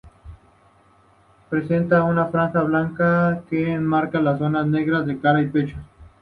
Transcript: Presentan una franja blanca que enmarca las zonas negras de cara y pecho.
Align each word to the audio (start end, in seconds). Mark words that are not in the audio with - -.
Presentan 1.51 2.05
una 2.07 2.25
franja 2.25 2.63
blanca 2.63 3.43
que 3.47 3.71
enmarca 3.73 4.19
las 4.19 4.39
zonas 4.39 4.65
negras 4.65 5.05
de 5.05 5.19
cara 5.19 5.43
y 5.43 5.47
pecho. 5.47 5.77